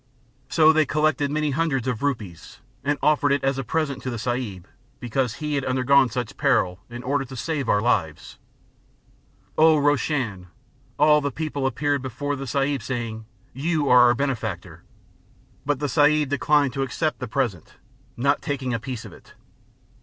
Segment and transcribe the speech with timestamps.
[0.49, 4.17] So they collected many hundreds of rupees, and offered it as a present to the
[4.17, 4.67] Sahib,
[4.99, 8.39] because he had undergone such peril, in order to save our lives.
[9.59, 9.77] Oh!
[9.77, 10.47] Roshan,
[10.97, 14.81] all the people appeared before the Sahib saying, "You are our benefactor";
[15.67, 17.75] But the Sahib declined to accept the present,
[18.17, 19.35] not taking a pice of it.